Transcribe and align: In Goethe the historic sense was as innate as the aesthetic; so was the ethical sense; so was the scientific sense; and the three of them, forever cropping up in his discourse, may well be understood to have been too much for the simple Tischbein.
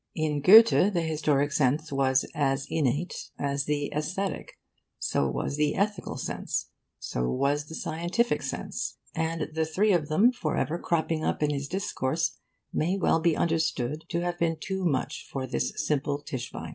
In 0.15 0.41
Goethe 0.41 0.93
the 0.93 1.03
historic 1.03 1.51
sense 1.51 1.91
was 1.91 2.25
as 2.33 2.65
innate 2.71 3.29
as 3.37 3.65
the 3.65 3.91
aesthetic; 3.93 4.53
so 4.97 5.29
was 5.29 5.57
the 5.57 5.75
ethical 5.75 6.17
sense; 6.17 6.71
so 6.97 7.29
was 7.29 7.65
the 7.67 7.75
scientific 7.75 8.41
sense; 8.41 8.97
and 9.13 9.49
the 9.53 9.63
three 9.63 9.93
of 9.93 10.07
them, 10.07 10.31
forever 10.31 10.79
cropping 10.79 11.23
up 11.23 11.43
in 11.43 11.51
his 11.51 11.67
discourse, 11.67 12.39
may 12.73 12.97
well 12.97 13.19
be 13.19 13.37
understood 13.37 14.05
to 14.09 14.21
have 14.21 14.39
been 14.39 14.57
too 14.59 14.83
much 14.85 15.27
for 15.31 15.45
the 15.45 15.59
simple 15.59 16.23
Tischbein. 16.23 16.69